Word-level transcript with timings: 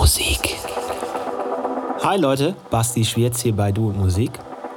Musik. 0.00 0.56
Hi 2.02 2.16
Leute, 2.16 2.56
Basti 2.70 3.04
Schwierz 3.04 3.42
hier 3.42 3.54
bei 3.54 3.70
Du 3.70 3.90
und 3.90 3.98
Musik. 3.98 4.30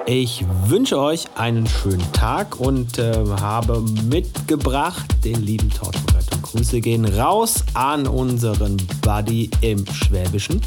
Ich 0.05 0.43
wünsche 0.65 0.99
euch 0.99 1.27
einen 1.37 1.65
schönen 1.65 2.11
Tag 2.11 2.59
und 2.59 2.99
äh, 2.99 3.13
habe 3.39 3.79
mitgebracht 4.03 5.05
den 5.23 5.41
lieben 5.41 5.69
Todd 5.69 5.95
Grüße 6.41 6.81
gehen 6.81 7.05
raus 7.05 7.63
an 7.73 8.05
unseren 8.05 8.75
Buddy 9.01 9.49
im 9.61 9.85
Schwäbischen. 9.93 10.59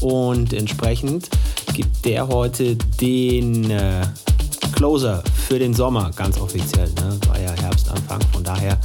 Und 0.00 0.54
entsprechend 0.54 1.28
gibt 1.74 2.06
der 2.06 2.28
heute 2.28 2.76
den 2.76 3.70
äh, 3.70 4.06
Closer 4.72 5.22
für 5.46 5.58
den 5.58 5.74
Sommer, 5.74 6.12
ganz 6.16 6.40
offiziell. 6.40 6.88
Ne? 6.88 7.20
War 7.28 7.38
ja 7.38 7.52
Herbstanfang, 7.60 8.22
von 8.32 8.42
daher 8.42 8.78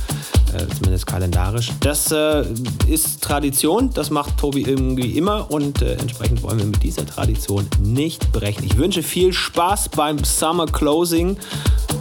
äh, 0.53 0.67
zumindest 0.75 1.07
kalendarisch. 1.07 1.71
Das 1.79 2.11
äh, 2.11 2.45
ist 2.87 3.21
Tradition, 3.21 3.89
das 3.93 4.09
macht 4.09 4.37
Tobi 4.37 4.61
irgendwie 4.61 5.17
immer 5.17 5.49
und 5.51 5.81
äh, 5.81 5.93
entsprechend 5.93 6.43
wollen 6.43 6.59
wir 6.59 6.65
mit 6.65 6.83
dieser 6.83 7.05
Tradition 7.05 7.67
nicht 7.79 8.31
brechen. 8.31 8.63
Ich 8.63 8.77
wünsche 8.77 9.03
viel 9.03 9.33
Spaß 9.33 9.89
beim 9.89 10.23
Summer 10.23 10.65
Closing, 10.65 11.37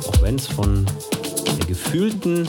auch 0.08 0.22
wenn 0.22 0.36
es 0.36 0.46
von 0.46 0.86
der 1.58 1.66
gefühlten 1.66 2.48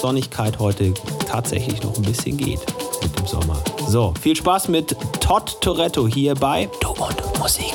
Sonnigkeit 0.00 0.58
heute 0.58 0.92
tatsächlich 1.28 1.82
noch 1.82 1.96
ein 1.96 2.02
bisschen 2.02 2.36
geht 2.36 2.60
mit 3.02 3.18
dem 3.18 3.26
Sommer. 3.26 3.62
So, 3.88 4.14
viel 4.20 4.36
Spaß 4.36 4.68
mit 4.68 4.96
Todd 5.20 5.60
Toretto 5.60 6.06
hier 6.06 6.34
bei 6.34 6.68
Du 6.80 6.90
und 6.90 7.38
Musik. 7.38 7.74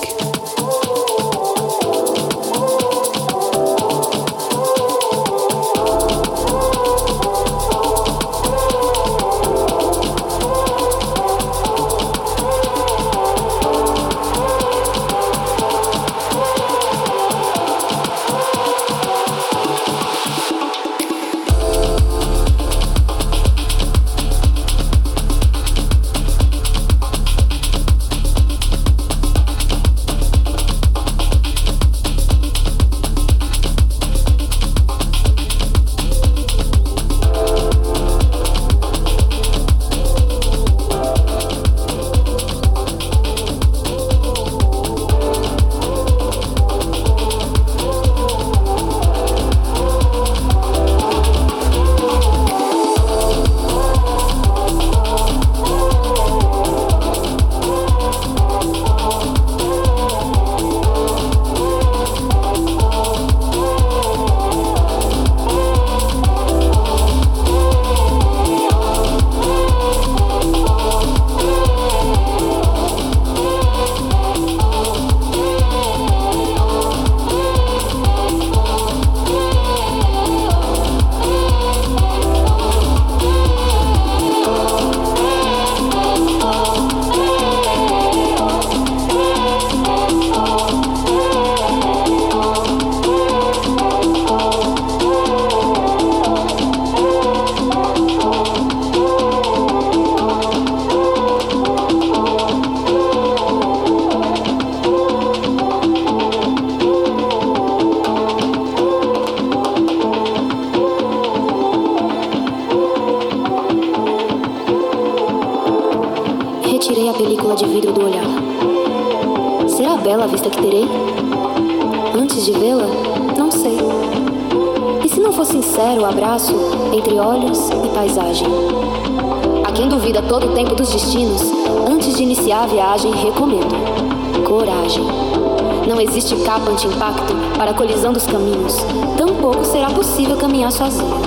Anti-impacto 136.72 137.34
para 137.58 137.72
a 137.72 137.74
colisão 137.74 138.14
dos 138.14 138.26
caminhos, 138.26 138.78
tampouco 139.18 139.64
será 139.66 139.90
possível 139.90 140.38
caminhar 140.38 140.72
sozinho. 140.72 141.22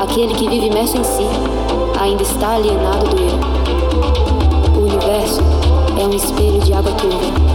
Aquele 0.00 0.34
que 0.34 0.48
vive 0.48 0.66
imerso 0.66 0.96
em 0.96 1.04
si 1.04 1.26
ainda 2.00 2.22
está 2.22 2.54
alienado 2.54 3.08
do 3.08 3.16
eu. 3.18 4.80
O 4.80 4.84
universo 4.86 5.40
é 6.00 6.06
um 6.06 6.14
espelho 6.14 6.60
de 6.60 6.72
água 6.72 6.92
turva. 6.92 7.51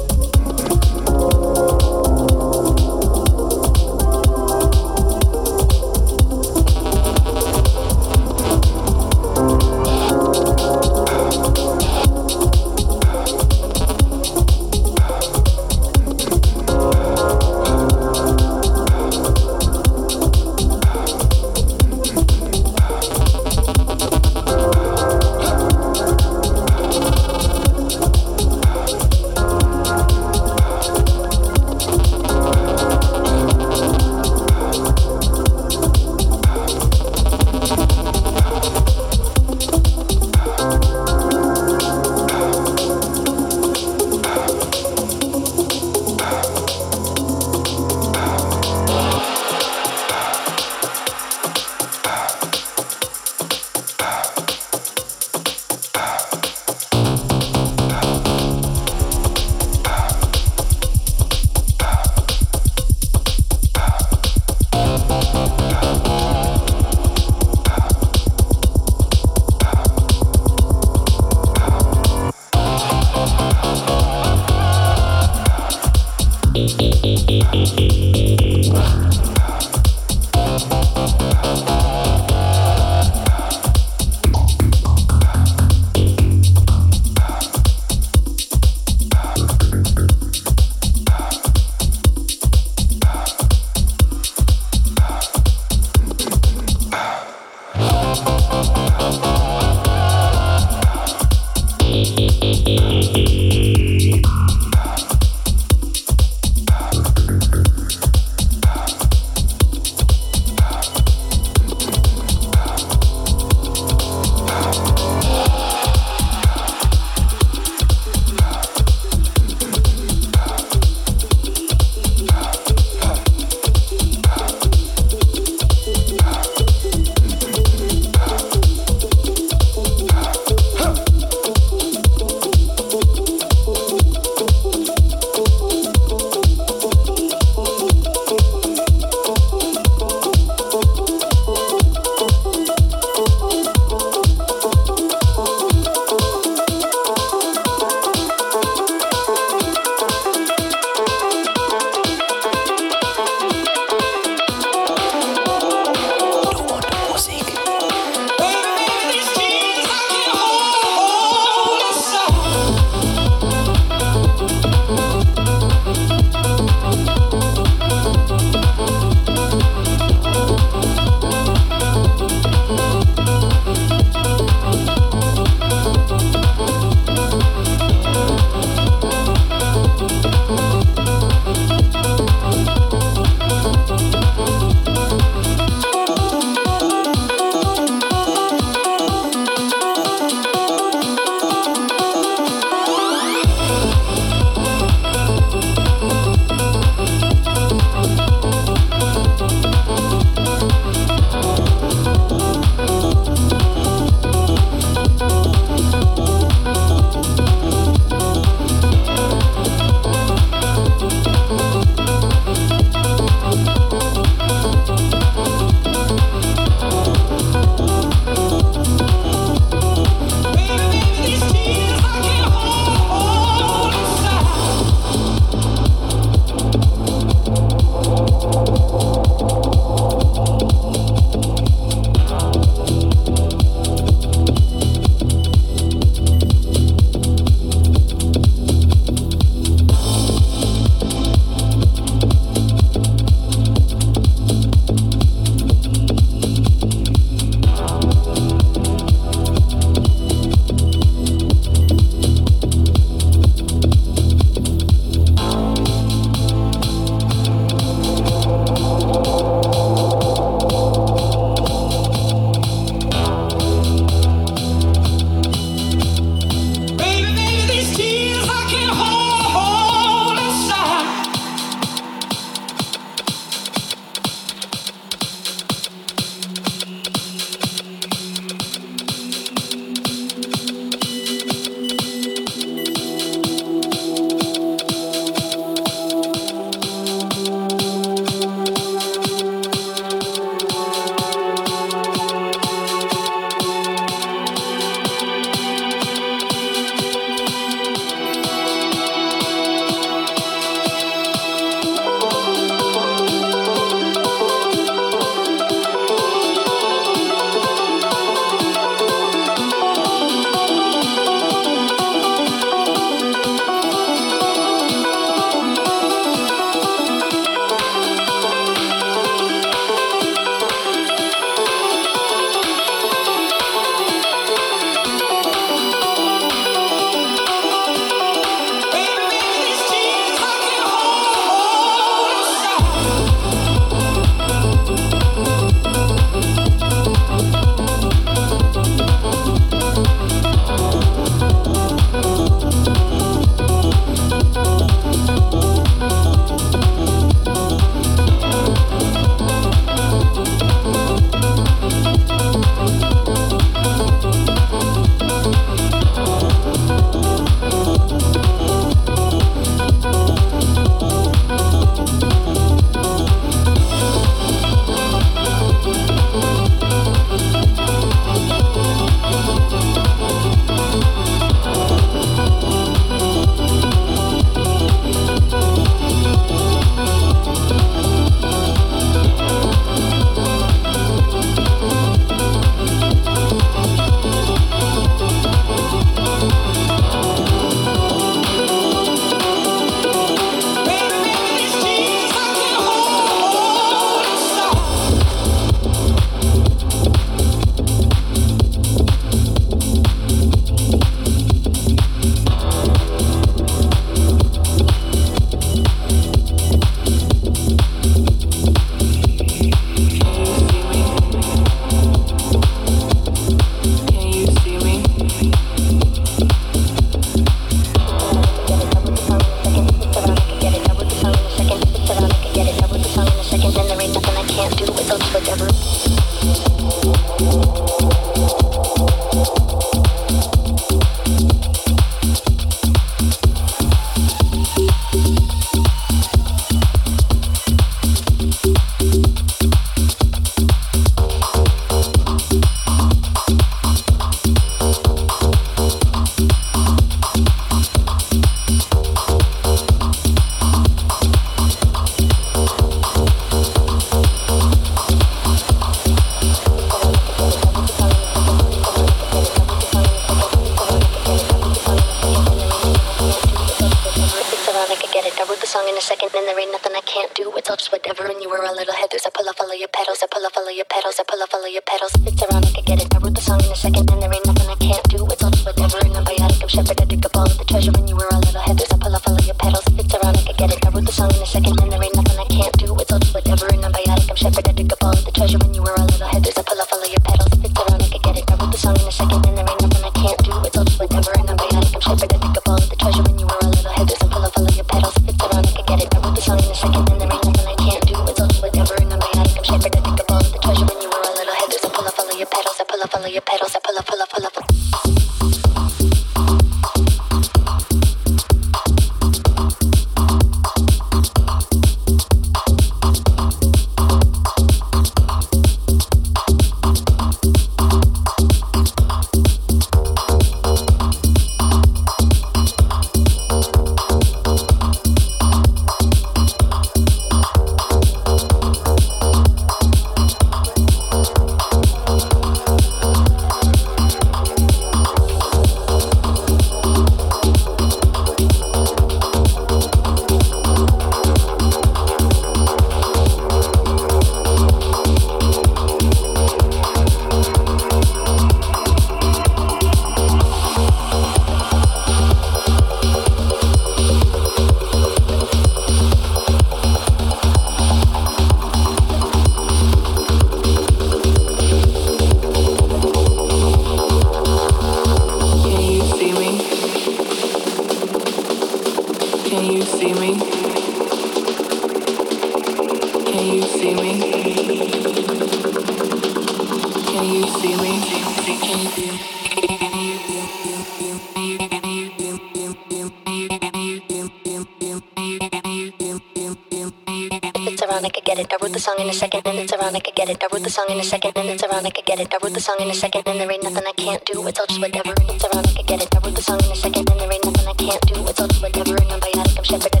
song 588.81 588.99
in 588.99 589.07
a 589.09 589.13
second 589.13 589.45
and 589.45 589.59
it's 589.59 589.73
around. 589.73 589.95
I 589.95 589.99
get 589.99 590.29
it. 590.29 590.43
I 590.43 590.47
wrote 590.51 590.63
the 590.63 590.69
song 590.69 590.87
in 590.89 590.99
a 590.99 591.03
second 591.03 591.33
and 591.35 591.49
it's 591.49 591.63
around. 591.63 591.85
I 591.85 591.91
get 591.91 592.19
it. 592.19 592.33
I 592.33 592.37
wrote 592.41 592.53
the 592.53 592.59
song 592.59 592.77
in 592.79 592.89
a 592.89 592.93
second 592.93 593.23
and 593.27 593.39
there 593.39 593.51
ain't 593.51 593.63
nothing 593.63 593.83
I 593.87 593.91
can't 593.93 594.25
do. 594.25 594.47
It's 594.47 594.59
all 594.59 594.65
just 594.65 594.81
whatever 594.81 595.13
it's 595.13 595.45
around. 595.45 595.67
I 595.77 595.81
get 595.83 596.01
it. 596.01 596.15
I 596.15 596.19
wrote 596.19 596.35
the 596.35 596.41
song 596.41 596.59
in 596.65 596.71
a 596.71 596.75
second 596.75 597.09
and 597.11 597.19
there 597.19 597.31
ain't 597.31 597.45
nothing 597.45 597.67
I 597.67 597.73
can't 597.73 598.01
do. 598.07 598.27
It's 598.27 598.39
all 598.41 598.47
just 598.47 598.61
whatever 598.61 598.95
and 598.97 599.11
I'm 599.11 599.19
biotic, 599.19 599.57
I'm 599.57 599.63
shepherded. 599.63 600.00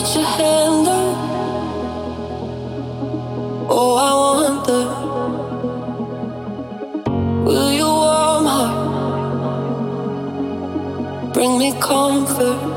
Put 0.00 0.14
your 0.14 0.24
hand 0.24 0.88
up. 0.88 1.16
Oh, 3.68 3.92
I 4.08 4.12
wonder, 4.30 4.84
will 7.44 7.72
warm 7.84 8.46
heart 8.46 8.76
bring 11.34 11.58
me 11.58 11.74
comfort? 11.78 12.69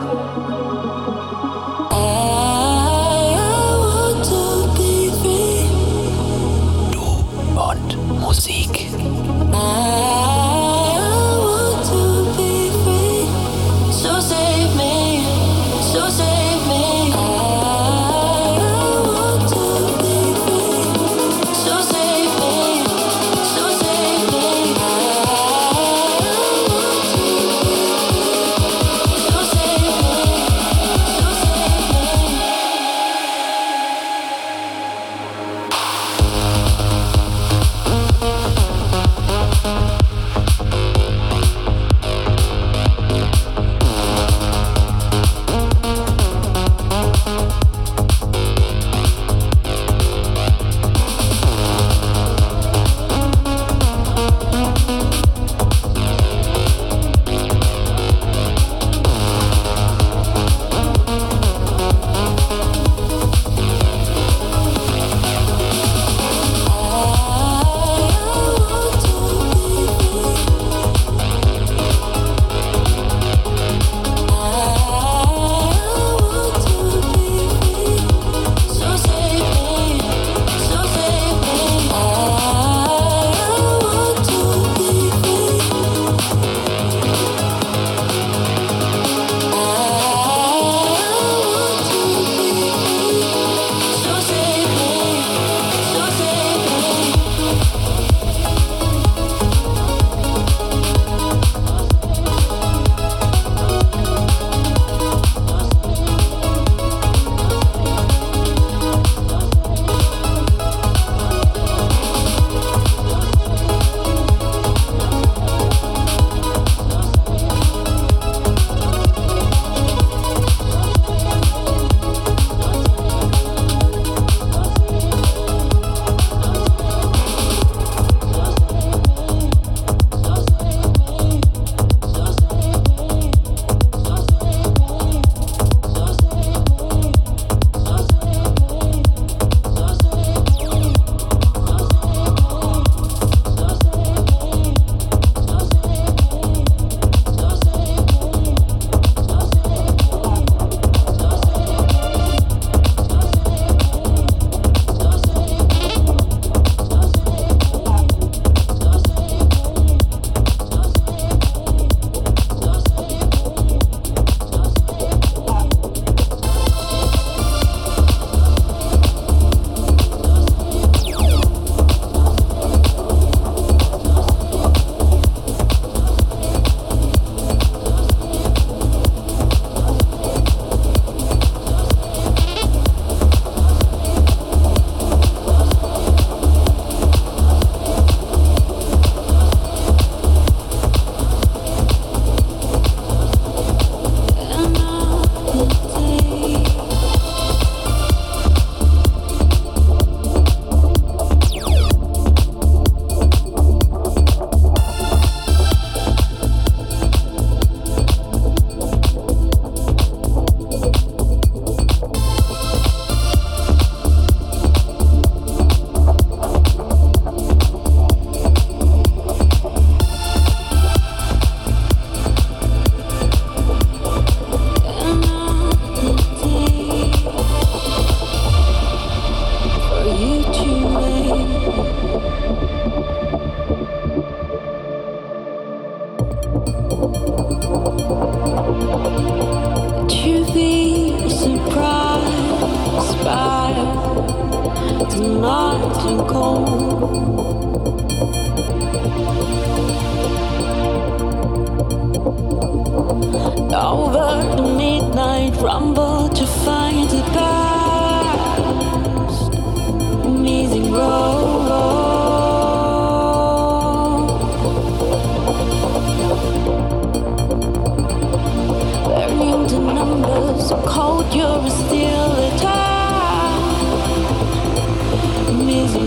Cold 270.85 271.33
you're 271.33 271.69
still 271.69 272.31
a 272.31 272.57
time 272.59 272.82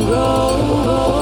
Roll. 0.08 1.15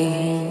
away. 0.00 0.45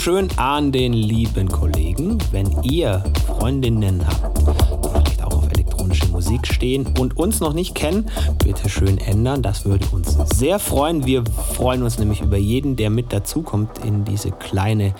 Dankeschön 0.00 0.30
an 0.38 0.72
den 0.72 0.94
lieben 0.94 1.46
Kollegen. 1.46 2.16
Wenn 2.30 2.62
ihr 2.62 3.04
Freundinnen 3.26 4.02
habt, 4.06 4.38
die 4.38 4.88
vielleicht 4.88 5.22
auch 5.22 5.34
auf 5.34 5.52
elektronische 5.52 6.06
Musik 6.06 6.46
stehen 6.46 6.86
und 6.98 7.18
uns 7.18 7.40
noch 7.40 7.52
nicht 7.52 7.74
kennen, 7.74 8.10
bitte 8.42 8.70
schön 8.70 8.96
ändern. 8.96 9.42
Das 9.42 9.66
würde 9.66 9.84
uns 9.92 10.16
sehr 10.38 10.58
freuen. 10.58 11.04
Wir 11.04 11.22
freuen 11.52 11.82
uns 11.82 11.98
nämlich 11.98 12.22
über 12.22 12.38
jeden, 12.38 12.76
der 12.76 12.88
mit 12.88 13.12
dazukommt 13.12 13.84
in 13.84 14.06
diese 14.06 14.30
kleine, 14.30 14.94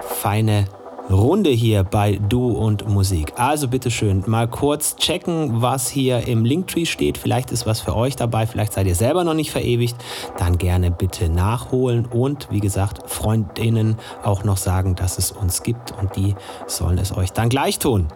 feine 0.00 0.66
Runde 1.10 1.50
hier 1.50 1.84
bei 1.84 2.18
Du 2.28 2.52
und 2.52 2.88
Musik. 2.88 3.34
Also 3.36 3.68
bitteschön 3.68 4.24
mal 4.26 4.48
kurz 4.48 4.96
checken, 4.96 5.60
was 5.60 5.88
hier 5.88 6.26
im 6.26 6.46
Linktree 6.46 6.86
steht. 6.86 7.18
Vielleicht 7.18 7.52
ist 7.52 7.66
was 7.66 7.80
für 7.80 7.94
euch 7.94 8.16
dabei, 8.16 8.46
vielleicht 8.46 8.72
seid 8.72 8.86
ihr 8.86 8.94
selber 8.94 9.22
noch 9.22 9.34
nicht 9.34 9.50
verewigt. 9.50 9.96
Dann 10.38 10.56
gerne 10.56 10.90
bitte 10.90 11.28
nachholen 11.28 12.06
und 12.06 12.48
wie 12.50 12.60
gesagt, 12.60 13.10
Freundinnen 13.10 13.96
auch 14.22 14.44
noch 14.44 14.56
sagen, 14.56 14.94
dass 14.94 15.18
es 15.18 15.30
uns 15.30 15.62
gibt 15.62 15.92
und 15.92 16.16
die 16.16 16.34
sollen 16.66 16.96
es 16.96 17.14
euch 17.14 17.32
dann 17.32 17.50
gleich 17.50 17.78
tun. 17.78 18.08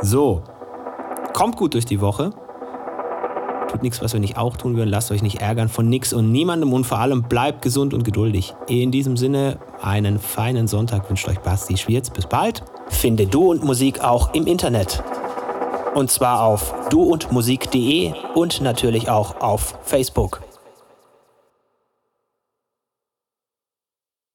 So, 0.00 0.42
kommt 1.32 1.56
gut 1.56 1.74
durch 1.74 1.86
die 1.86 2.00
Woche. 2.00 2.30
Tut 3.70 3.84
nichts, 3.84 4.02
was 4.02 4.12
wir 4.12 4.20
nicht 4.20 4.36
auch 4.36 4.56
tun 4.56 4.76
würden. 4.76 4.90
Lasst 4.90 5.12
euch 5.12 5.22
nicht 5.22 5.40
ärgern 5.40 5.68
von 5.68 5.88
nix 5.88 6.12
und 6.12 6.32
niemandem 6.32 6.72
und 6.72 6.84
vor 6.84 6.98
allem 6.98 7.22
bleibt 7.22 7.62
gesund 7.62 7.94
und 7.94 8.02
geduldig. 8.02 8.54
In 8.66 8.90
diesem 8.90 9.16
Sinne, 9.16 9.58
einen 9.82 10.18
feinen 10.18 10.68
Sonntag 10.68 11.08
wünscht 11.08 11.28
euch 11.28 11.40
Basti 11.40 11.76
Schwierz. 11.76 12.10
Bis 12.10 12.26
bald. 12.26 12.62
Finde 12.88 13.26
Du 13.26 13.50
und 13.50 13.64
Musik 13.64 14.02
auch 14.02 14.34
im 14.34 14.46
Internet. 14.46 15.02
Und 15.94 16.10
zwar 16.10 16.42
auf 16.44 16.74
duundmusik.de 16.90 18.14
und 18.34 18.60
natürlich 18.60 19.10
auch 19.10 19.40
auf 19.40 19.78
Facebook. 19.82 20.40